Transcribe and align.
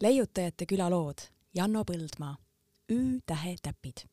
leiutajate 0.00 0.66
külalood 0.66 1.18
Janno 1.54 1.84
Põldmaa, 1.84 2.36
Ü-tähe 2.92 3.56
täpid. 3.62 4.08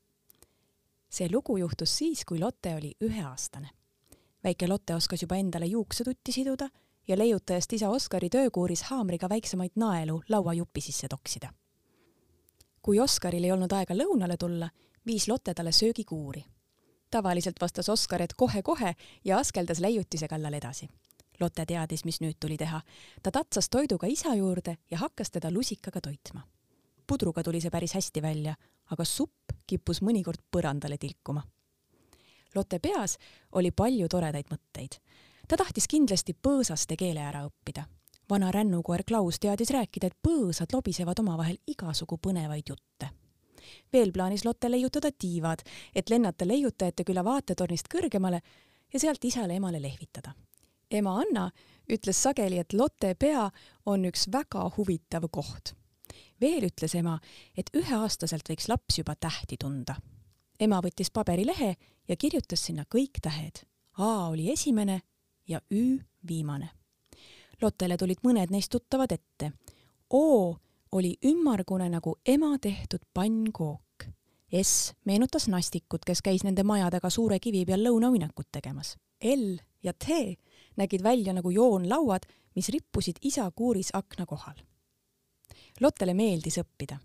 see 1.10 1.30
lugu 1.32 1.58
juhtus 1.58 1.98
siis, 1.98 2.26
kui 2.26 2.40
Lotte 2.40 2.76
oli 2.76 2.94
üheaastane. 3.02 3.70
väike 4.44 4.68
Lotte 4.68 4.96
oskas 4.96 5.22
juba 5.22 5.36
endale 5.36 5.66
juuksetutti 5.66 6.32
siduda 6.32 6.70
ja 7.08 7.18
leiutajast 7.18 7.74
isa 7.74 7.90
Oskari 7.90 8.30
töökuuris 8.30 8.84
haamriga 8.84 9.30
väiksemaid 9.30 9.72
naelu 9.76 10.22
lauajupi 10.30 10.82
sisse 10.82 11.08
toksida. 11.08 11.54
kui 12.82 13.00
Oskaril 13.00 13.44
ei 13.44 13.52
olnud 13.52 13.72
aega 13.72 13.94
lõunale 13.94 14.38
tulla, 14.38 14.70
viis 15.06 15.28
Lotte 15.28 15.54
talle 15.54 15.72
söögikuuri. 15.72 16.46
tavaliselt 17.12 17.62
vastas 17.62 17.90
Oskar, 17.90 18.22
et 18.22 18.34
kohe-kohe 18.34 18.96
ja 19.26 19.38
askeldas 19.38 19.80
leiutise 19.80 20.28
kallal 20.28 20.54
edasi 20.54 20.90
Lotte 21.40 21.66
teadis, 21.66 22.06
mis 22.06 22.22
nüüd 22.22 22.38
tuli 22.40 22.58
teha. 22.58 22.82
ta 23.24 23.32
tatsas 23.32 23.70
toiduga 23.70 24.08
isa 24.08 24.36
juurde 24.36 24.78
ja 24.92 24.98
hakkas 24.98 25.32
teda 25.32 25.52
lusikaga 25.52 26.02
toitma. 26.02 26.42
pudruga 27.08 27.44
tuli 27.44 27.62
see 27.62 27.70
päris 27.70 27.94
hästi 27.94 28.22
välja, 28.22 28.56
aga 28.92 29.06
supp 29.06 29.52
kippus 29.68 30.02
mõnikord 30.02 30.42
põrandale 30.52 30.98
tilkuma. 30.98 31.44
Lotte 32.56 32.80
peas 32.80 33.18
oli 33.52 33.72
palju 33.72 34.08
toredaid 34.08 34.46
mõtteid. 34.52 35.00
ta 35.48 35.58
tahtis 35.58 35.88
kindlasti 35.88 36.34
põõsaste 36.34 36.96
keele 36.96 37.20
ära 37.20 37.46
õppida. 37.48 37.84
vana 38.30 38.52
rännukoer 38.52 39.04
Klaus 39.04 39.40
teadis 39.40 39.70
rääkida, 39.70 40.08
et 40.08 40.18
põõsad 40.28 40.74
lobisevad 40.74 41.20
omavahel 41.20 41.58
igasugu 41.68 42.18
põnevaid 42.18 42.70
jutte 42.70 43.10
veel 43.94 44.12
plaanis 44.12 44.46
Lotte 44.46 44.72
leiutada 44.72 45.12
tiivad, 45.12 45.60
et 45.96 46.10
lennata 46.10 46.48
leiutajate 46.48 47.04
küla 47.04 47.24
vaatetornist 47.24 47.88
kõrgemale 47.88 48.42
ja 48.94 49.00
sealt 49.00 49.24
isale-emale 49.24 49.82
lehvitada 49.82 50.34
ema 50.94 51.18
Anna 51.20 51.52
ütles 51.90 52.22
sageli, 52.24 52.60
et 52.60 52.74
Lotte 52.74 53.16
pea 53.20 53.50
on 53.86 54.06
üks 54.06 54.28
väga 54.32 54.70
huvitav 54.78 55.28
koht. 55.32 55.74
veel 56.42 56.66
ütles 56.68 56.96
ema, 56.96 57.20
et 57.58 57.70
üheaastaselt 57.76 58.50
võiks 58.50 58.68
laps 58.68 58.98
juba 58.98 59.16
tähti 59.16 59.58
tunda. 59.60 59.96
ema 60.60 60.82
võttis 60.82 61.12
paberilehe 61.12 61.76
ja 62.08 62.16
kirjutas 62.16 62.66
sinna 62.66 62.86
kõik 62.96 63.20
tähed. 63.22 63.66
A 63.98 64.30
oli 64.30 64.52
esimene 64.52 65.02
ja 65.48 65.62
Ü 65.72 66.00
viimane. 66.28 66.70
Lottele 67.62 67.98
tulid 67.98 68.24
mõned 68.24 68.52
neist 68.52 68.72
tuttavad 68.72 69.12
ette. 69.12 69.52
O 70.10 70.58
oli 70.92 71.16
ümmargune 71.26 71.90
nagu 71.90 72.16
ema 72.26 72.58
tehtud 72.62 73.02
pannkook. 73.14 74.06
S 74.62 74.94
meenutas 75.06 75.48
nastikut, 75.48 76.06
kes 76.06 76.22
käis 76.22 76.44
nende 76.44 76.64
maja 76.64 76.90
taga 76.92 77.10
suure 77.10 77.40
kivi 77.40 77.66
peal 77.66 77.82
lõunauinakut 77.86 78.52
tegemas. 78.52 78.98
L 79.24 79.58
ja 79.84 79.94
T 79.94 80.38
nägid 80.76 81.04
välja 81.04 81.34
nagu 81.34 81.50
joonlauad, 81.50 82.26
mis 82.56 82.70
rippusid 82.70 83.18
isa 83.22 83.52
kuuris 83.52 83.90
akna 83.94 84.26
kohal. 84.26 84.56
Lottele 85.82 86.14
meeldis 86.14 86.60
õppida 86.62 87.00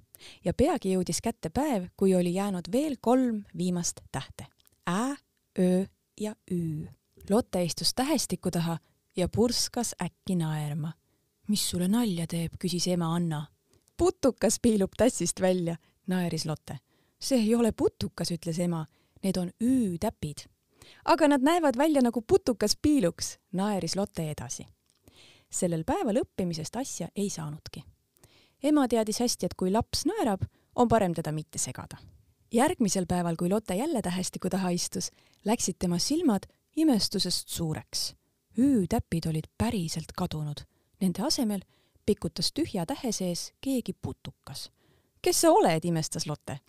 ja 0.45 0.55
peagi 0.55 0.93
jõudis 0.93 1.21
kätte 1.25 1.51
päev, 1.51 1.89
kui 1.97 2.15
oli 2.15 2.35
jäänud 2.35 2.73
veel 2.73 2.97
kolm 3.01 3.45
viimast 3.57 4.01
tähte. 4.13 4.47
Ä, 4.91 5.17
Ö 5.59 5.87
ja 6.21 6.35
Ü. 6.51 6.87
Lotte 7.31 7.63
istus 7.65 7.95
tähestiku 7.95 8.51
taha 8.51 8.79
ja 9.17 9.29
purskas 9.29 9.95
äkki 10.03 10.37
naerma. 10.37 10.93
mis 11.49 11.71
sulle 11.71 11.89
nalja 11.89 12.27
teeb, 12.27 12.53
küsis 12.61 12.87
ema 12.93 13.15
Anna. 13.15 13.47
putukas 13.97 14.59
piilub 14.63 14.91
tassist 14.97 15.41
välja, 15.41 15.77
naeris 16.07 16.47
Lotte. 16.47 16.79
see 17.21 17.39
ei 17.39 17.55
ole 17.55 17.73
putukas, 17.73 18.31
ütles 18.31 18.59
ema. 18.61 18.87
Need 19.23 19.37
on 19.37 19.51
Ü-täpid 19.61 20.49
aga 21.04 21.28
nad 21.28 21.43
näevad 21.43 21.76
välja 21.76 22.03
nagu 22.03 22.22
putukas 22.22 22.76
piiluks, 22.82 23.38
naeris 23.53 23.97
Lotte 23.97 24.31
edasi. 24.31 24.66
sellel 25.50 25.84
päeval 25.84 26.21
õppimisest 26.21 26.76
asja 26.76 27.09
ei 27.16 27.31
saanudki. 27.31 27.84
ema 28.62 28.88
teadis 28.88 29.21
hästi, 29.21 29.47
et 29.47 29.54
kui 29.54 29.71
laps 29.71 30.04
naerab, 30.06 30.43
on 30.75 30.88
parem 30.88 31.15
teda 31.15 31.32
mitte 31.32 31.59
segada. 31.59 31.97
järgmisel 32.53 33.06
päeval, 33.06 33.37
kui 33.37 33.48
Lotte 33.48 33.75
jälle 33.75 34.03
tähestiku 34.03 34.48
taha 34.48 34.69
istus, 34.69 35.10
läksid 35.44 35.75
tema 35.78 35.98
silmad 35.98 36.43
imestusest 36.77 37.48
suureks. 37.48 38.15
Ü-täpid 38.59 39.28
olid 39.28 39.47
päriselt 39.59 40.12
kadunud. 40.16 40.60
Nende 41.00 41.22
asemel 41.22 41.60
pikutas 42.06 42.53
tühja 42.53 42.87
tähe 42.87 43.12
sees 43.12 43.53
keegi 43.60 43.93
putukas. 43.93 44.71
kes 45.22 45.41
sa 45.41 45.50
oled, 45.50 45.84
imestas 45.84 46.27
Lotte. 46.27 46.60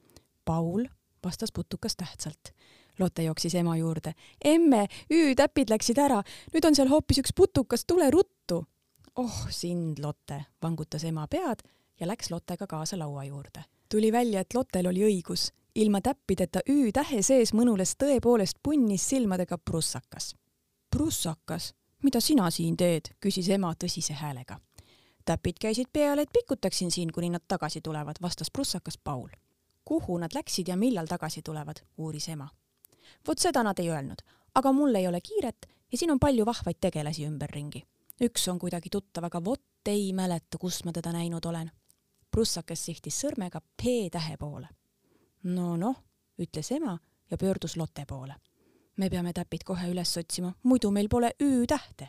Paul, 0.45 0.85
vastas 1.23 1.51
putukas 1.51 1.95
tähtsalt 1.95 2.53
Lotte 2.99 3.23
jooksis 3.23 3.55
ema 3.55 3.77
juurde. 3.77 4.13
emme, 4.43 4.87
Ü-täpid 5.13 5.69
läksid 5.69 5.97
ära, 5.97 6.23
nüüd 6.53 6.65
on 6.67 6.75
seal 6.75 6.89
hoopis 6.91 7.21
üks 7.23 7.33
putukas, 7.35 7.85
tule 7.85 8.11
ruttu. 8.11 8.65
oh 9.15 9.47
sind, 9.49 9.99
Lotte, 10.03 10.45
vangutas 10.61 11.03
ema 11.03 11.27
pead 11.27 11.63
ja 11.99 12.07
läks 12.07 12.31
Lottega 12.31 12.67
kaasa 12.67 12.99
laua 12.99 13.23
juurde. 13.23 13.63
tuli 13.91 14.11
välja, 14.11 14.39
et 14.39 14.53
Lottel 14.53 14.87
oli 14.87 14.99
õigus. 14.99 15.53
ilma 15.75 16.01
täppideta 16.01 16.59
Ü-tähe 16.69 17.21
sees 17.21 17.53
mõnules 17.53 17.95
tõepoolest 18.03 18.59
punnis 18.63 19.09
silmadega 19.09 19.57
prussakas. 19.57 20.35
prussakas, 20.89 21.73
mida 22.03 22.19
sina 22.19 22.49
siin 22.51 22.77
teed, 22.77 23.01
küsis 23.19 23.49
ema 23.49 23.73
tõsise 23.83 24.13
häälega. 24.13 24.59
täpid 25.25 25.59
käisid 25.61 25.87
peale, 25.93 26.21
et 26.21 26.29
pikutaksin 26.33 26.91
siin, 26.91 27.11
kuni 27.11 27.29
nad 27.29 27.41
tagasi 27.47 27.81
tulevad, 27.81 28.15
vastas 28.21 28.51
prussakas 28.51 28.97
Paul. 28.97 29.29
kuhu 29.85 30.17
nad 30.17 30.31
läksid 30.33 30.67
ja 30.67 30.77
millal 30.77 31.05
tagasi 31.05 31.41
tulevad, 31.41 31.79
uuris 31.97 32.29
ema 32.29 32.49
vot 33.27 33.39
seda 33.39 33.63
nad 33.63 33.79
ei 33.79 33.89
öelnud, 33.89 34.21
aga 34.55 34.71
mul 34.71 34.95
ei 34.95 35.07
ole 35.07 35.21
kiiret 35.21 35.67
ja 35.91 35.97
siin 35.97 36.11
on 36.11 36.19
palju 36.19 36.45
vahvaid 36.45 36.77
tegelasi 36.81 37.25
ümberringi. 37.25 37.83
üks 38.21 38.47
on 38.51 38.59
kuidagi 38.59 38.89
tuttav, 38.89 39.23
aga 39.23 39.43
vot 39.43 39.61
ei 39.85 40.13
mäleta, 40.13 40.57
kus 40.57 40.83
ma 40.85 40.91
teda 40.91 41.11
näinud 41.11 41.45
olen. 41.45 41.71
prussakas 42.31 42.85
sihtis 42.85 43.21
sõrmega 43.23 43.61
P-tähe 43.61 44.37
poole. 44.37 44.67
no 45.43 45.77
noh, 45.77 46.03
ütles 46.39 46.71
ema 46.75 46.97
ja 47.31 47.37
pöördus 47.37 47.77
Lotte 47.77 48.05
poole. 48.05 48.35
me 48.97 49.09
peame 49.09 49.33
täpid 49.33 49.63
kohe 49.63 49.91
üles 49.91 50.17
otsima, 50.17 50.53
muidu 50.63 50.91
meil 50.91 51.07
pole 51.09 51.31
Ü-tähte. 51.41 52.07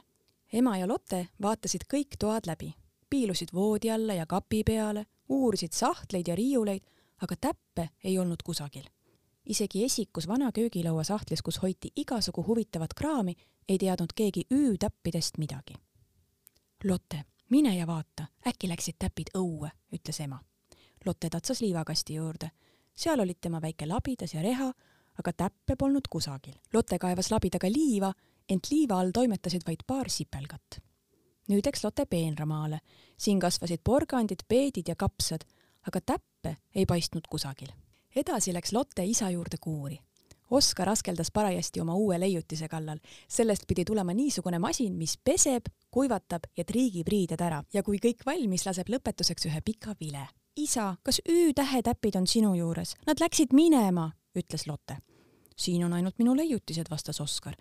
ema 0.53 0.77
ja 0.77 0.89
Lotte 0.89 1.29
vaatasid 1.43 1.85
kõik 1.95 2.17
toad 2.19 2.47
läbi, 2.47 2.75
piilusid 3.11 3.49
voodi 3.55 3.91
alla 3.91 4.15
ja 4.15 4.27
kapi 4.27 4.65
peale, 4.65 5.07
uurisid 5.29 5.73
sahtleid 5.73 6.29
ja 6.29 6.35
riiuleid, 6.35 6.83
aga 7.23 7.37
täppe 7.37 7.89
ei 8.05 8.19
olnud 8.19 8.43
kusagil 8.43 8.85
isegi 9.51 9.85
esikus 9.85 10.29
vana 10.29 10.53
köögilaua 10.53 11.05
sahtlis, 11.05 11.43
kus 11.43 11.63
hoiti 11.63 11.93
igasugu 11.97 12.45
huvitavat 12.47 12.95
kraami, 12.95 13.35
ei 13.69 13.79
teadnud 13.79 14.13
keegi 14.17 14.47
Ü-täppidest 14.55 15.39
midagi. 15.39 15.75
Lotte, 16.85 17.25
mine 17.51 17.77
ja 17.77 17.87
vaata, 17.87 18.27
äkki 18.47 18.69
läksid 18.71 18.99
täpid 18.99 19.35
õue, 19.39 19.71
ütles 19.95 20.21
ema. 20.23 20.39
Lotte 21.05 21.31
tatsas 21.31 21.61
liivakasti 21.61 22.15
juurde. 22.15 22.51
seal 22.95 23.21
olid 23.21 23.39
tema 23.41 23.61
väike 23.63 23.87
labidas 23.87 24.35
ja 24.35 24.43
reha, 24.43 24.73
aga 25.19 25.33
täppe 25.33 25.77
polnud 25.77 26.09
kusagil. 26.11 26.55
Lotte 26.73 26.99
kaevas 26.99 27.31
labidaga 27.31 27.69
liiva, 27.71 28.13
ent 28.49 28.71
liiva 28.71 29.01
all 29.01 29.11
toimetasid 29.11 29.67
vaid 29.67 29.83
paar 29.87 30.11
sipelgat. 30.11 30.81
nüüd 31.49 31.67
läks 31.67 31.85
Lotte 31.85 32.07
peenramaale. 32.07 32.79
siin 33.17 33.41
kasvasid 33.41 33.81
porgandid, 33.85 34.47
peedid 34.49 34.89
ja 34.89 34.97
kapsad, 34.97 35.45
aga 35.87 36.01
täppe 36.01 36.57
ei 36.75 36.87
paistnud 36.87 37.27
kusagil 37.27 37.90
edasi 38.17 38.53
läks 38.53 38.73
Lotte 38.73 39.05
isa 39.05 39.31
juurde 39.31 39.57
kuuri. 39.61 39.99
Oskar 40.51 40.89
askeldas 40.89 41.31
parajasti 41.31 41.81
oma 41.81 41.95
uue 41.95 42.21
leiutise 42.21 42.69
kallal. 42.69 42.99
sellest 43.29 43.63
pidi 43.69 43.85
tulema 43.85 44.13
niisugune 44.15 44.59
masin, 44.59 44.95
mis 44.95 45.19
peseb, 45.25 45.63
kuivatab 45.91 46.43
ja 46.57 46.65
triigib 46.65 47.09
riided 47.09 47.41
ära 47.41 47.63
ja 47.73 47.83
kui 47.83 47.99
kõik 47.99 48.27
valmis, 48.27 48.67
laseb 48.67 48.89
lõpetuseks 48.89 49.47
ühe 49.47 49.61
pika 49.65 49.95
vile. 50.01 50.29
isa, 50.57 50.97
kas 51.03 51.21
Ü-tähe 51.29 51.83
täpid 51.83 52.17
on 52.17 52.27
sinu 52.27 52.55
juures? 52.55 52.97
Nad 53.07 53.21
läksid 53.21 53.53
minema, 53.53 54.11
ütles 54.35 54.67
Lotte. 54.67 54.97
siin 55.57 55.85
on 55.85 55.93
ainult 55.93 56.19
minu 56.19 56.37
leiutised, 56.37 56.87
vastas 56.91 57.21
Oskar. 57.21 57.55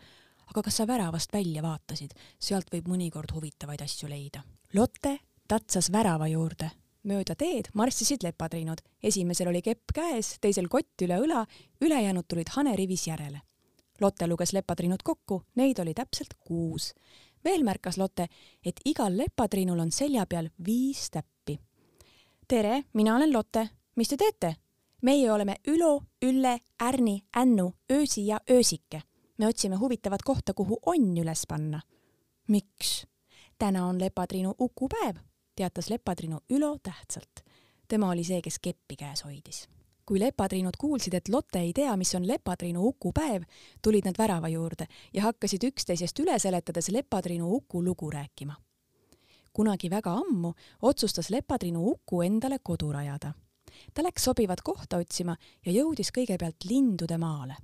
aga 0.48 0.62
kas 0.64 0.78
sa 0.78 0.88
väravast 0.88 1.34
välja 1.34 1.62
vaatasid? 1.62 2.12
sealt 2.40 2.74
võib 2.74 2.88
mõnikord 2.88 3.34
huvitavaid 3.34 3.82
asju 3.82 4.10
leida. 4.10 4.44
Lotte 4.74 5.20
tatsas 5.48 5.92
värava 5.92 6.28
juurde 6.28 6.72
mööda 7.04 7.36
teed 7.36 7.70
marssisid 7.74 8.24
lepatriinud, 8.24 8.82
esimesel 9.04 9.50
oli 9.52 9.62
kepp 9.64 9.94
käes, 9.96 10.38
teisel 10.42 10.68
kott 10.68 11.02
üle 11.02 11.20
õla, 11.24 11.46
ülejäänud 11.82 12.28
tulid 12.28 12.52
hanerivis 12.56 13.08
järele. 13.08 13.42
Lotte 14.02 14.28
luges 14.28 14.54
lepatriinud 14.56 15.04
kokku, 15.04 15.44
neid 15.56 15.80
oli 15.80 15.94
täpselt 15.94 16.34
kuus. 16.40 16.94
veel 17.44 17.64
märkas 17.64 17.98
Lotte, 17.98 18.28
et 18.66 18.80
igal 18.86 19.18
lepatriinul 19.18 19.80
on 19.80 19.92
selja 19.92 20.26
peal 20.26 20.50
viis 20.66 21.10
täppi. 21.12 21.60
tere, 22.48 22.84
mina 22.94 23.16
olen 23.16 23.34
Lotte, 23.34 23.70
mis 23.96 24.10
te 24.10 24.18
teete? 24.18 24.56
meie 25.02 25.32
oleme 25.32 25.56
Ülo, 25.68 26.04
Ülle, 26.22 26.60
Ärni, 26.84 27.24
Ännu, 27.38 27.74
Öösi 27.92 28.28
ja 28.28 28.40
Öösike. 28.52 29.02
me 29.38 29.48
otsime 29.48 29.76
huvitavat 29.76 30.22
kohta, 30.22 30.54
kuhu 30.54 30.80
onn 30.86 31.18
üles 31.18 31.46
panna. 31.48 31.82
miks? 32.48 33.08
täna 33.58 33.88
on 33.88 34.00
lepatriinu 34.00 34.56
ukupäev 34.60 35.29
teatas 35.60 35.90
lepatrinu 35.90 36.40
Ülo 36.50 36.78
tähtsalt. 36.84 37.44
tema 37.88 38.10
oli 38.10 38.24
see, 38.24 38.42
kes 38.42 38.60
keppi 38.60 38.96
käes 38.96 39.24
hoidis. 39.26 39.68
kui 40.06 40.20
lepatriinud 40.20 40.78
kuulsid, 40.80 41.14
et 41.14 41.28
Lotte 41.30 41.60
ei 41.60 41.74
tea, 41.74 41.98
mis 41.98 42.16
on 42.16 42.28
lepatriinu 42.28 42.88
ukupäev, 42.88 43.44
tulid 43.82 44.06
nad 44.06 44.16
värava 44.18 44.48
juurde 44.48 44.88
ja 45.14 45.22
hakkasid 45.22 45.64
üksteisest 45.68 46.20
üle 46.20 46.40
seletades 46.40 46.90
lepatriinu 46.90 47.52
uku 47.56 47.84
lugu 47.84 48.12
rääkima. 48.12 48.56
kunagi 49.54 49.90
väga 49.90 50.14
ammu 50.14 50.54
otsustas 50.82 51.30
Lepatrinu 51.30 51.90
Uku 51.92 52.22
endale 52.22 52.60
kodu 52.64 52.92
rajada. 52.92 53.34
ta 53.94 54.04
läks 54.04 54.24
sobivat 54.24 54.62
kohta 54.62 54.98
otsima 54.98 55.36
ja 55.66 55.72
jõudis 55.72 56.12
kõigepealt 56.18 56.70
lindude 56.70 57.18
maale. 57.18 57.56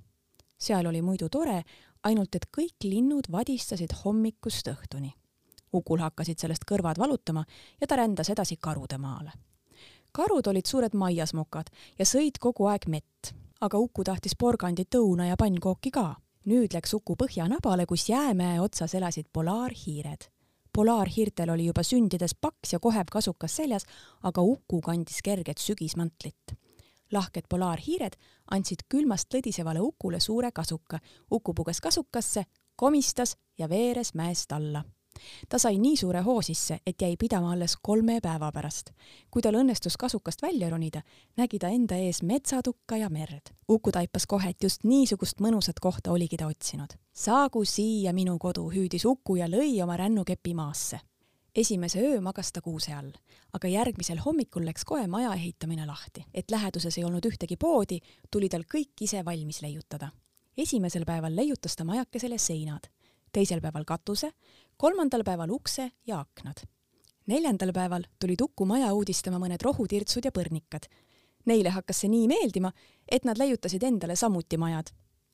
seal 0.58 0.86
oli 0.86 1.02
muidu 1.02 1.30
tore, 1.30 1.64
ainult 2.04 2.36
et 2.36 2.46
kõik 2.58 2.84
linnud 2.84 3.32
vadistasid 3.32 3.94
hommikust 4.04 4.68
õhtuni. 4.68 5.14
Ukul 5.74 6.00
hakkasid 6.00 6.40
sellest 6.40 6.66
kõrvad 6.72 7.00
valutama 7.00 7.46
ja 7.82 7.88
ta 7.88 7.96
rändas 7.96 8.30
edasi 8.30 8.58
karude 8.62 8.98
maale. 8.98 9.32
karud 10.12 10.48
olid 10.48 10.66
suured 10.66 10.94
maiasmokad 10.94 11.68
ja 12.00 12.06
sõid 12.06 12.40
kogu 12.40 12.66
aeg 12.66 12.88
mett, 12.88 13.34
aga 13.62 13.78
Uku 13.78 14.04
tahtis 14.04 14.36
porgandit, 14.36 14.96
õuna 14.96 15.28
ja 15.28 15.36
pannkooki 15.38 15.92
ka 15.92 16.16
nüüd 16.46 16.74
läks 16.74 16.94
Uku 16.94 17.16
põhjanabale, 17.20 17.86
kus 17.90 18.10
jäämäe 18.10 18.60
otsas 18.62 18.96
elasid 18.96 19.28
polaarhiired. 19.34 20.30
polaarhiirtel 20.74 21.50
oli 21.50 21.66
juba 21.66 21.84
sündides 21.84 22.36
paks 22.42 22.74
ja 22.74 22.80
kohev 22.80 23.08
kasukas 23.12 23.56
seljas, 23.56 23.86
aga 24.24 24.42
Uku 24.42 24.82
kandis 24.82 25.22
kerget 25.24 25.58
sügismantlit. 25.58 26.56
lahked 27.12 27.46
polaarhiired 27.50 28.16
andsid 28.52 28.86
külmast 28.90 29.34
lõdisevale 29.34 29.80
Ukule 29.80 30.20
suure 30.20 30.52
kasuka. 30.52 31.00
Uku 31.32 31.54
puges 31.54 31.82
kasukasse, 31.82 32.44
komistas 32.76 33.38
ja 33.58 33.70
veeres 33.70 34.14
mäest 34.14 34.52
alla 34.52 34.84
ta 35.50 35.60
sai 35.60 35.78
nii 35.78 35.98
suure 35.98 36.22
hoo 36.22 36.42
sisse, 36.42 36.80
et 36.88 37.02
jäi 37.02 37.16
pidama 37.20 37.52
alles 37.52 37.78
kolme 37.82 38.20
päeva 38.22 38.52
pärast. 38.52 38.92
kui 39.32 39.42
tal 39.42 39.56
õnnestus 39.56 39.98
kasukast 40.00 40.42
välja 40.42 40.70
ronida, 40.70 41.02
nägi 41.38 41.60
ta 41.60 41.68
enda 41.68 41.96
ees 41.96 42.22
metsatukka 42.24 42.98
ja 42.98 43.10
merd. 43.10 43.54
Uku 43.70 43.92
taipas 43.92 44.26
kohe, 44.28 44.50
et 44.50 44.64
just 44.64 44.84
niisugust 44.84 45.40
mõnusat 45.40 45.80
kohta 45.82 46.12
oligi 46.12 46.38
ta 46.38 46.48
otsinud. 46.48 46.94
saagu 47.14 47.66
siia 47.66 48.14
minu 48.14 48.38
kodu, 48.40 48.70
hüüdis 48.70 49.06
Uku 49.06 49.36
ja 49.36 49.48
lõi 49.48 49.84
oma 49.84 49.98
rännukepi 49.98 50.54
maasse. 50.54 51.00
esimese 51.56 52.00
öö 52.00 52.22
magas 52.22 52.52
ta 52.52 52.62
kuuse 52.62 52.94
all, 52.94 53.12
aga 53.54 53.68
järgmisel 53.68 54.18
hommikul 54.18 54.66
läks 54.66 54.86
kohe 54.86 55.08
maja 55.08 55.34
ehitamine 55.34 55.86
lahti. 55.86 56.26
et 56.34 56.52
läheduses 56.52 56.98
ei 56.98 57.04
olnud 57.04 57.26
ühtegi 57.26 57.58
poodi, 57.58 58.00
tuli 58.32 58.50
tal 58.50 58.64
kõik 58.64 59.02
ise 59.02 59.26
valmis 59.26 59.62
leiutada 59.62 60.10
esimesel 60.58 61.04
päeval 61.06 61.36
leiutas 61.36 61.76
ta 61.76 61.84
majakesele 61.84 62.38
seinad 62.38 62.88
teisel 63.36 63.60
päeval 63.62 63.84
katuse, 63.88 64.32
kolmandal 64.78 65.24
päeval 65.28 65.52
ukse 65.52 65.90
ja 66.08 66.20
aknad. 66.20 66.64
neljandal 67.28 67.74
päeval 67.74 68.04
tulid 68.20 68.42
Uku 68.42 68.66
maja 68.66 68.94
uudistama 68.94 69.40
mõned 69.42 69.64
rohutirtsud 69.66 70.26
ja 70.26 70.32
põrnikad. 70.32 70.86
Neile 71.46 71.70
hakkas 71.70 72.04
see 72.04 72.10
nii 72.10 72.28
meeldima, 72.30 72.72
et 73.12 73.26
nad 73.26 73.38
leiutasid 73.38 73.84
endale 73.84 74.16
samuti 74.16 74.58
majad. 74.58 74.94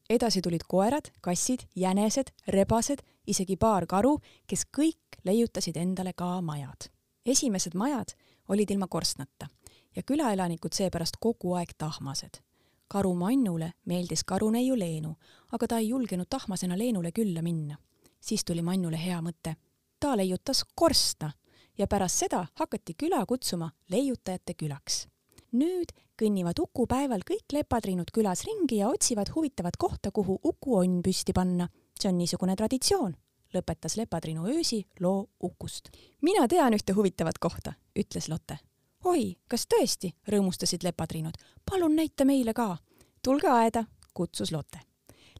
edasi 0.10 0.42
tulid 0.42 0.66
koerad, 0.68 1.12
kassid, 1.22 1.60
jänesed, 1.76 2.32
rebased, 2.48 3.04
isegi 3.28 3.56
paar 3.56 3.86
karu, 3.86 4.18
kes 4.48 4.66
kõik 4.78 5.22
leiutasid 5.24 5.78
endale 5.78 6.14
ka 6.14 6.42
majad. 6.42 6.90
esimesed 7.26 7.76
majad 7.76 8.16
olid 8.48 8.72
ilma 8.72 8.88
korstnata 8.88 9.48
ja 9.96 10.04
külaelanikud 10.04 10.74
seepärast 10.74 11.18
kogu 11.20 11.54
aeg 11.54 11.74
tahmased 11.78 12.42
karu 12.88 13.16
Mannule 13.16 13.74
meeldis 13.86 14.24
karuneiu 14.24 14.76
Leenu, 14.80 15.16
aga 15.52 15.68
ta 15.68 15.78
ei 15.78 15.90
julgenud 15.90 16.28
tahmasena 16.30 16.78
Leenule 16.78 17.12
külla 17.12 17.42
minna 17.42 17.78
siis 18.22 18.46
tuli 18.46 18.62
Mannule 18.62 19.00
hea 19.06 19.20
mõte. 19.22 19.56
ta 20.00 20.18
leiutas 20.18 20.64
korstna 20.76 21.32
ja 21.78 21.88
pärast 21.88 22.24
seda 22.24 22.46
hakati 22.56 22.94
küla 22.94 23.26
kutsuma 23.26 23.72
leiutajate 23.90 24.54
külaks. 24.54 25.08
nüüd 25.52 25.92
kõnnivad 26.22 26.60
Uku 26.62 26.86
päeval 26.88 27.26
kõik 27.28 27.54
lepatriinud 27.54 28.12
külas 28.14 28.46
ringi 28.46 28.78
ja 28.78 28.90
otsivad 28.90 29.34
huvitavat 29.36 29.78
kohta, 29.78 30.12
kuhu 30.12 30.40
Uku 30.44 30.78
onn 30.78 31.02
püsti 31.02 31.34
panna. 31.34 31.68
see 32.00 32.10
on 32.10 32.18
niisugune 32.18 32.56
traditsioon, 32.56 33.16
lõpetas 33.54 33.98
Lepatriinu 33.98 34.46
öösi 34.48 34.86
loo 35.00 35.30
Ukust. 35.44 35.90
mina 36.22 36.48
tean 36.48 36.74
ühte 36.74 36.94
huvitavat 36.94 37.38
kohta, 37.38 37.74
ütles 38.00 38.30
Lotte. 38.30 38.60
oi, 39.04 39.38
kas 39.48 39.68
tõesti, 39.68 40.14
rõõmustasid 40.28 40.84
lepatriinud. 40.84 41.34
palun 41.72 41.96
näita 41.96 42.26
meile 42.26 42.54
ka. 42.54 42.78
tulge 43.24 43.48
aeda, 43.48 43.86
kutsus 44.14 44.52
Lotte 44.52 44.91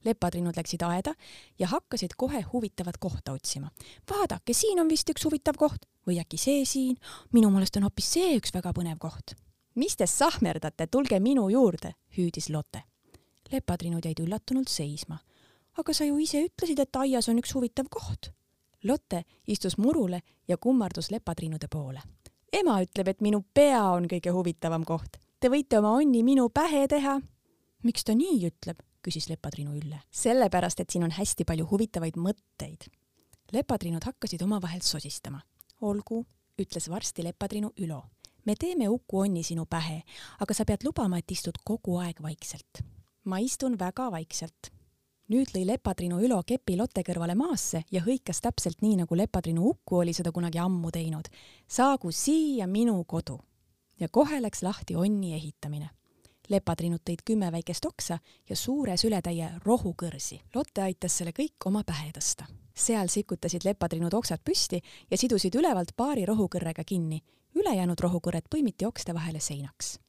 lepatrinud 0.06 0.58
läksid 0.58 0.82
aeda 0.82 1.14
ja 1.60 1.68
hakkasid 1.68 2.16
kohe 2.18 2.42
huvitavat 2.54 2.98
kohta 2.98 3.32
otsima. 3.32 3.72
vaadake, 4.10 4.54
siin 4.54 4.80
on 4.80 4.90
vist 4.90 5.10
üks 5.10 5.26
huvitav 5.26 5.58
koht 5.58 5.86
või 6.08 6.20
äkki 6.22 6.38
see 6.38 6.66
siin, 6.66 6.98
minu 7.32 7.50
meelest 7.54 7.78
on 7.78 7.88
hoopis 7.88 8.12
see 8.16 8.36
üks 8.38 8.54
väga 8.54 8.74
põnev 8.74 8.98
koht. 9.00 9.36
mis 9.76 9.96
te 9.96 10.08
sahmerdate, 10.08 10.88
tulge 10.88 11.20
minu 11.20 11.50
juurde, 11.50 11.96
hüüdis 12.18 12.50
Lotte. 12.50 12.84
lepatrinud 13.52 14.06
jäid 14.06 14.20
üllatunult 14.20 14.70
seisma. 14.70 15.20
aga 15.78 15.94
sa 15.94 16.06
ju 16.06 16.18
ise 16.18 16.46
ütlesid, 16.46 16.80
et 16.80 16.96
aias 16.96 17.30
on 17.30 17.40
üks 17.40 17.54
huvitav 17.54 17.86
koht. 17.90 18.32
Lotte 18.84 19.24
istus 19.48 19.78
murule 19.78 20.22
ja 20.48 20.58
kummardus 20.58 21.12
lepatriinude 21.12 21.68
poole. 21.68 22.02
ema 22.54 22.82
ütleb, 22.82 23.08
et 23.08 23.22
minu 23.22 23.44
pea 23.54 23.84
on 23.84 24.08
kõige 24.08 24.32
huvitavam 24.32 24.86
koht. 24.86 25.18
Te 25.40 25.50
võite 25.50 25.80
oma 25.80 25.94
onni 25.98 26.24
minu 26.24 26.50
pähe 26.50 26.88
teha. 26.88 27.20
miks 27.84 28.04
ta 28.04 28.14
nii 28.14 28.48
ütleb? 28.48 28.82
Küsis 29.02 29.30
Lepatriinu 29.30 29.76
Ülle. 29.76 30.02
sellepärast, 30.12 30.80
et 30.80 30.90
siin 30.90 31.04
on 31.04 31.12
hästi 31.12 31.46
palju 31.46 31.68
huvitavaid 31.72 32.18
mõtteid. 32.18 32.90
lepatriinud 33.52 34.04
hakkasid 34.04 34.42
omavahel 34.42 34.82
sosistama. 34.82 35.42
olgu, 35.82 36.26
ütles 36.62 36.90
varsti 36.90 37.24
Lepatriinu 37.24 37.72
Ülo. 37.78 38.04
me 38.46 38.56
teeme 38.56 38.90
Uku 38.90 39.20
onni 39.20 39.44
sinu 39.44 39.66
pähe, 39.66 40.04
aga 40.40 40.54
sa 40.54 40.66
pead 40.66 40.84
lubama, 40.84 41.18
et 41.18 41.32
istud 41.32 41.58
kogu 41.64 41.98
aeg 41.98 42.22
vaikselt. 42.22 42.84
ma 43.24 43.38
istun 43.40 43.80
väga 43.80 44.12
vaikselt. 44.12 44.72
nüüd 45.30 45.48
lõi 45.56 45.66
Lepatriinu 45.66 46.20
Ülo 46.22 46.44
kepi 46.44 46.78
Lotte 46.78 47.02
kõrvale 47.02 47.36
maasse 47.36 47.84
ja 47.92 48.02
hõikas 48.02 48.42
täpselt 48.42 48.82
nii, 48.82 48.96
nagu 48.96 49.16
Lepatriinu 49.16 49.70
Uku 49.70 49.98
oli 49.98 50.14
seda 50.14 50.32
kunagi 50.32 50.60
ammu 50.60 50.92
teinud. 50.92 51.28
saagu 51.68 52.12
siia 52.12 52.68
minu 52.68 53.04
kodu. 53.04 53.40
ja 54.00 54.08
kohe 54.10 54.42
läks 54.42 54.62
lahti 54.62 54.96
onni 54.96 55.34
ehitamine 55.34 55.90
lepatrinud 56.52 57.02
tõid 57.08 57.24
kümme 57.26 57.52
väikest 57.52 57.86
oksa 57.88 58.18
ja 58.50 58.56
suure 58.56 58.98
sületäie 58.98 59.50
rohukõrsi. 59.66 60.42
Lotte 60.56 60.84
aitas 60.86 61.18
selle 61.18 61.34
kõik 61.38 61.66
oma 61.66 61.84
pähe 61.88 62.12
tõsta. 62.16 62.48
seal 62.82 63.10
sikutasid 63.12 63.66
lepatrinud 63.66 64.14
oksad 64.14 64.40
püsti 64.44 64.80
ja 65.12 65.18
sidusid 65.18 65.56
ülevalt 65.56 65.92
paari 65.96 66.26
rohukõrrega 66.26 66.84
kinni. 66.84 67.22
ülejäänud 67.56 68.00
rohukõrred 68.00 68.48
põimiti 68.50 68.88
okste 68.88 69.14
vahele 69.14 69.40
seinaks. 69.40 70.00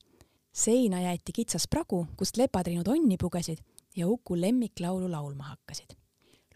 seina 0.52 1.00
jäeti 1.00 1.32
kitsas 1.32 1.68
pragu, 1.68 2.06
kust 2.16 2.37
lepatrinud 2.37 2.88
onni 2.88 3.16
pugesid 3.16 3.58
ja 3.96 4.08
Uku 4.08 4.40
lemmiklaulu 4.40 5.11
laulma 5.11 5.44
hakkasid. 5.44 5.96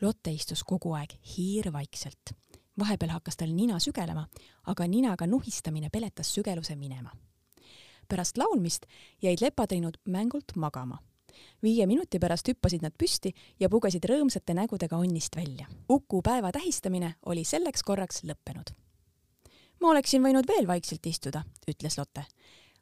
Lotte 0.00 0.30
istus 0.30 0.64
kogu 0.64 0.92
aeg 0.92 1.12
hiirvaikselt. 1.36 2.34
vahepeal 2.78 3.10
hakkas 3.10 3.36
tal 3.36 3.48
nina 3.48 3.78
sügelema, 3.78 4.26
aga 4.66 4.86
ninaga 4.86 5.26
nuhistamine 5.26 5.88
peletas 5.90 6.34
sügeluse 6.34 6.76
minema 6.76 7.10
pärast 8.08 8.38
laulmist 8.38 8.86
jäid 9.22 9.40
lepateinud 9.40 9.96
mängult 10.08 10.56
magama. 10.56 10.98
viie 11.62 11.86
minuti 11.86 12.18
pärast 12.18 12.48
hüppasid 12.48 12.82
nad 12.82 12.94
püsti 12.98 13.34
ja 13.60 13.68
pugesid 13.68 14.04
rõõmsate 14.04 14.54
nägudega 14.54 14.96
onnist 14.96 15.36
välja. 15.36 15.66
Uku 15.88 16.22
päeva 16.22 16.52
tähistamine 16.52 17.14
oli 17.26 17.44
selleks 17.44 17.82
korraks 17.82 18.22
lõppenud. 18.24 18.70
ma 19.80 19.90
oleksin 19.90 20.22
võinud 20.22 20.48
veel 20.48 20.66
vaikselt 20.66 21.06
istuda, 21.06 21.44
ütles 21.68 21.98
Lotte. 21.98 22.24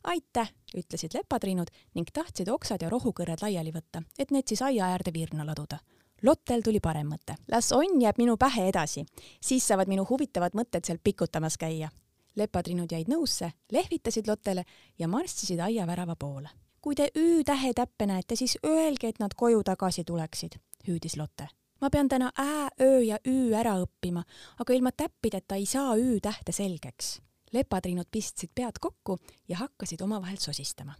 aitäh, 0.04 0.52
ütlesid 0.76 1.14
lepatriinud 1.14 1.70
ning 1.94 2.10
tahtsid 2.12 2.48
oksad 2.48 2.82
ja 2.82 2.90
rohukõrred 2.90 3.42
laiali 3.42 3.72
võtta, 3.72 4.02
et 4.18 4.30
need 4.30 4.48
siis 4.48 4.62
aia 4.62 4.86
äärde 4.86 5.12
virna 5.12 5.46
laduda 5.46 5.78
Lottel 6.24 6.62
tuli 6.64 6.80
parem 6.80 7.10
mõte. 7.12 7.34
las 7.52 7.72
onn 7.72 8.00
jääb 8.00 8.18
minu 8.18 8.36
pähe 8.36 8.68
edasi, 8.68 9.04
siis 9.40 9.66
saavad 9.66 9.88
minu 9.88 10.06
huvitavad 10.08 10.54
mõtted 10.54 10.86
seal 10.86 10.98
pikutamas 11.04 11.58
käia 11.58 11.90
lepatrinud 12.36 12.92
jäid 12.92 13.08
nõusse, 13.10 13.50
lehvitasid 13.72 14.28
Lottele 14.28 14.64
ja 14.98 15.08
marssisid 15.08 15.60
aiavärava 15.60 16.16
poole. 16.16 16.48
kui 16.80 16.94
te 16.94 17.08
Ü-tähe 17.16 17.72
täppe 17.74 18.06
näete, 18.06 18.36
siis 18.36 18.58
öelge, 18.66 19.08
et 19.08 19.18
nad 19.18 19.32
koju 19.36 19.62
tagasi 19.64 20.04
tuleksid, 20.04 20.58
hüüdis 20.88 21.16
Lotte. 21.16 21.48
ma 21.80 21.90
pean 21.90 22.08
täna 22.08 22.32
Ä, 22.38 22.68
Ö 22.80 23.00
ja 23.02 23.18
Ü 23.26 23.54
ära 23.54 23.78
õppima, 23.80 24.22
aga 24.58 24.74
ilma 24.74 24.92
täppideta 24.92 25.54
ei 25.54 25.66
saa 25.66 25.96
Ü-tähte 25.96 26.52
selgeks. 26.52 27.20
lepatrinud 27.52 28.06
pistsid 28.10 28.50
pead 28.54 28.78
kokku 28.80 29.18
ja 29.48 29.56
hakkasid 29.56 30.00
omavahel 30.00 30.36
sosistama. 30.36 30.94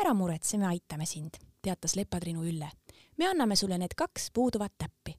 ära 0.00 0.14
muretse, 0.14 0.58
me 0.58 0.66
aitame 0.66 1.06
sind, 1.06 1.34
teatas 1.62 1.96
lepatrinu 1.96 2.44
Ülle. 2.44 2.70
me 3.16 3.28
anname 3.28 3.56
sulle 3.56 3.78
need 3.78 3.94
kaks 3.96 4.30
puuduvat 4.30 4.72
täppi. 4.78 5.14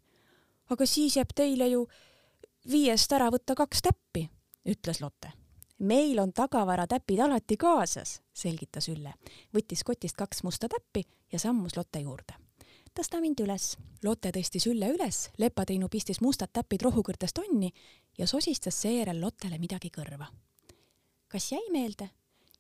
aga 0.70 0.86
siis 0.86 1.16
jääb 1.16 1.30
teile 1.36 1.68
ju 1.68 1.88
viiest 2.72 3.12
ära 3.12 3.30
võtta 3.30 3.56
kaks 3.56 3.82
täppi 3.82 4.30
ütles 4.66 5.02
Lotte. 5.02 5.32
meil 5.80 6.20
on 6.20 6.34
tagavaratäpid 6.34 7.20
alati 7.20 7.58
kaasas, 7.58 8.22
selgitas 8.34 8.90
Ülle, 8.90 9.14
võttis 9.54 9.84
kotist 9.84 10.16
kaks 10.16 10.44
musta 10.44 10.68
täppi 10.70 11.04
ja 11.32 11.40
sammus 11.40 11.78
Lotte 11.78 12.00
juurde. 12.00 12.34
tõsta 13.00 13.22
mind 13.22 13.40
üles. 13.40 13.78
Lotte 14.04 14.32
tõstis 14.32 14.68
Ülle 14.68 14.90
üles, 14.90 15.30
lepatriinu 15.38 15.90
pistis 15.90 16.22
mustad 16.22 16.50
täpid 16.54 16.82
rohukõrtest 16.82 17.38
onni 17.38 17.72
ja 18.18 18.28
sosistas 18.28 18.82
seejärel 18.82 19.22
Lottele 19.22 19.60
midagi 19.60 19.90
kõrva. 19.90 20.28
kas 21.28 21.52
jäi 21.52 21.72
meelde? 21.72 22.10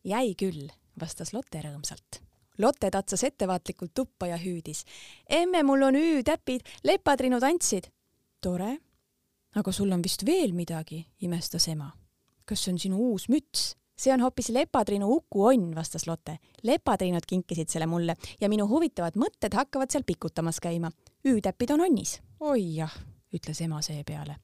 jäi 0.03 0.35
küll, 0.35 0.69
vastas 0.99 1.33
Lotte 1.33 1.61
rõõmsalt. 1.61 2.21
Lotte 2.57 2.91
tatsas 2.91 3.23
ettevaatlikult 3.23 3.93
tuppa 3.93 4.27
ja 4.27 4.37
hüüdis. 4.37 4.85
emme, 5.29 5.63
mul 5.63 5.81
on 5.81 5.95
Ü-täpid, 5.95 6.61
lepatriinud 6.83 7.43
andsid. 7.43 7.91
tore 8.41 8.84
aga 9.55 9.71
sul 9.71 9.91
on 9.91 10.03
vist 10.03 10.25
veel 10.25 10.53
midagi, 10.53 11.05
imestas 11.21 11.67
ema. 11.67 11.91
kas 12.45 12.63
see 12.63 12.73
on 12.73 12.79
sinu 12.79 12.97
uus 13.11 13.29
müts? 13.29 13.75
see 13.97 14.13
on 14.13 14.21
hoopis 14.21 14.49
lepatriinu 14.49 15.07
Uku 15.07 15.45
onn, 15.45 15.75
vastas 15.75 16.07
Lotte. 16.07 16.37
lepatriinud 16.63 17.25
kinkisid 17.27 17.69
selle 17.69 17.85
mulle 17.85 18.15
ja 18.41 18.49
minu 18.49 18.67
huvitavad 18.67 19.15
mõtted 19.15 19.55
hakkavad 19.55 19.91
seal 19.91 20.03
pikutamas 20.03 20.59
käima. 20.59 20.91
üütäpid 21.27 21.73
on 21.73 21.81
onnis. 21.81 22.21
oi 22.39 22.75
jah, 22.75 22.93
ütles 23.33 23.61
ema 23.61 23.81
seepeale. 23.81 24.35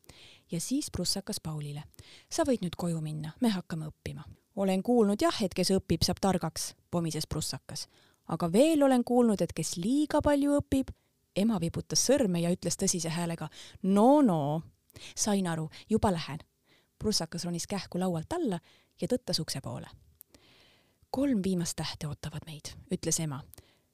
ja 0.51 0.61
siis 0.61 0.91
prussakas 0.91 1.39
Paulile. 1.39 1.83
sa 2.29 2.43
võid 2.43 2.63
nüüd 2.63 2.75
koju 2.77 3.01
minna, 3.01 3.31
me 3.41 3.49
hakkame 3.49 3.85
õppima. 3.85 4.23
olen 4.55 4.83
kuulnud 4.83 5.21
jah, 5.21 5.43
et 5.43 5.53
kes 5.53 5.71
õpib, 5.71 6.03
saab 6.03 6.17
targaks, 6.21 6.75
pomises 6.91 7.27
prussakas. 7.27 7.87
aga 8.27 8.51
veel 8.51 8.83
olen 8.83 9.03
kuulnud, 9.03 9.41
et 9.41 9.53
kes 9.53 9.77
liiga 9.77 10.21
palju 10.21 10.59
õpib, 10.59 10.91
ema 11.35 11.59
vibutas 11.59 12.05
sõrme 12.05 12.41
ja 12.41 12.51
ütles 12.51 12.77
tõsise 12.77 13.09
häälega 13.09 13.49
no 13.83 14.21
no. 14.21 14.61
Sain 15.15 15.48
aru, 15.48 15.69
juba 15.89 16.12
lähen. 16.12 16.39
prussakas 17.00 17.45
ronis 17.45 17.67
kähku 17.67 18.00
laualt 18.00 18.33
alla 18.33 18.60
ja 19.01 19.07
tõttas 19.07 19.41
ukse 19.41 19.62
poole. 19.62 19.88
kolm 21.10 21.41
viimast 21.43 21.75
tähte 21.75 22.07
ootavad 22.07 22.45
meid, 22.45 22.74
ütles 22.91 23.19
ema. 23.19 23.43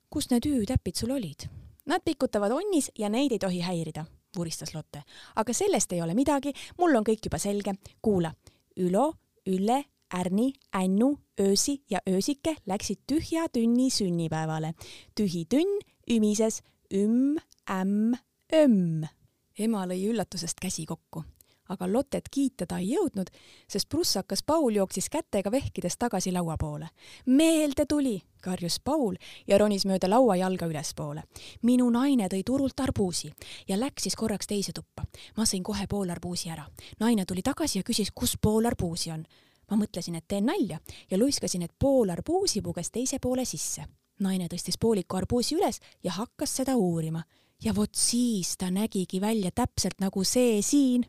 kus 0.10 0.30
need 0.30 0.46
üütäpid 0.46 0.96
sul 0.96 1.12
olid? 1.12 1.50
Nad 1.86 2.02
pikutavad 2.06 2.52
onnis 2.52 2.92
ja 2.98 3.10
neid 3.10 3.32
ei 3.32 3.40
tohi 3.40 3.62
häirida, 3.62 4.06
vuristas 4.36 4.74
Lotte. 4.74 5.04
aga 5.36 5.54
sellest 5.54 5.92
ei 5.92 6.02
ole 6.02 6.14
midagi, 6.14 6.54
mul 6.78 6.96
on 6.96 7.04
kõik 7.04 7.26
juba 7.26 7.38
selge. 7.38 7.74
kuula, 8.02 8.34
Ülo, 8.78 9.14
Ülle, 9.48 9.84
Ärni, 10.14 10.54
Ännu, 10.74 11.18
Öösi 11.40 11.84
ja 11.90 12.00
Öösike 12.10 12.56
läksid 12.66 13.00
tühja 13.08 13.50
tünni 13.50 13.90
sünnipäevale. 13.90 14.74
tühi 15.16 15.46
tünn 15.46 15.80
ümises 16.10 16.62
ümm, 16.94 17.38
ämm, 17.70 18.16
ömm. 18.54 19.17
Ema 19.58 19.86
lõi 19.90 20.04
üllatusest 20.12 20.60
käsi 20.62 20.86
kokku 20.86 21.24
aga 21.70 21.94
Lottet 21.94 22.30
kiita 22.32 22.66
ta 22.66 22.78
ei 22.80 22.94
jõudnud, 22.94 23.30
sest 23.70 23.90
prussakas 23.90 24.44
Paul 24.44 24.76
jooksis 24.76 25.10
kätega 25.10 25.52
vehkides 25.52 25.98
tagasi 26.00 26.32
laua 26.32 26.58
poole. 26.58 26.90
meelde 27.26 27.86
tuli, 27.86 28.22
karjus 28.42 28.80
Paul 28.80 29.16
ja 29.48 29.58
ronis 29.58 29.86
mööda 29.86 30.10
lauajalga 30.10 30.66
ülespoole. 30.66 31.24
minu 31.62 31.90
naine 31.90 32.28
tõi 32.28 32.44
turult 32.46 32.80
arbuusi 32.80 33.32
ja 33.68 33.80
läks 33.80 34.04
siis 34.04 34.16
korraks 34.16 34.48
teise 34.48 34.72
tuppa. 34.72 35.04
ma 35.38 35.44
sõin 35.44 35.64
kohe 35.64 35.88
pool 35.88 36.10
arbuusi 36.10 36.50
ära. 36.50 36.66
naine 37.00 37.26
tuli 37.26 37.42
tagasi 37.42 37.80
ja 37.80 37.84
küsis, 37.84 38.12
kus 38.16 38.38
pool 38.42 38.66
arbuusi 38.66 39.12
on. 39.12 39.26
ma 39.72 39.78
mõtlesin, 39.78 40.16
et 40.16 40.28
teen 40.28 40.46
nalja 40.46 40.80
ja 41.12 41.18
luiskasin, 41.18 41.62
et 41.62 41.74
pool 41.80 42.10
arbuusi 42.10 42.62
puges 42.62 42.92
teise 42.92 43.20
poole 43.20 43.46
sisse. 43.46 43.84
naine 44.20 44.48
tõstis 44.48 44.78
pooliku 44.80 45.18
arbuusi 45.18 45.56
üles 45.56 45.80
ja 46.04 46.12
hakkas 46.12 46.56
seda 46.56 46.76
uurima 46.76 47.24
ja 47.64 47.76
vot 47.76 47.96
siis 47.96 48.58
ta 48.58 48.72
nägigi 48.72 49.22
välja 49.22 49.52
täpselt 49.52 50.00
nagu 50.00 50.24
see 50.24 50.62
siin. 50.62 51.06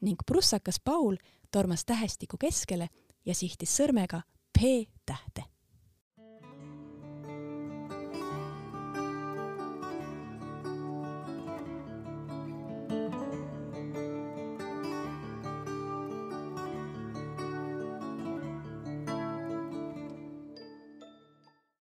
Ning 0.00 0.18
prussakas 0.26 0.80
Paul 0.80 1.16
tormas 1.50 1.84
tähestiku 1.84 2.36
keskele 2.40 2.88
ja 3.24 3.34
sihtis 3.34 3.76
sõrmega 3.76 4.22
P 4.52 4.88
tähte 5.06 5.44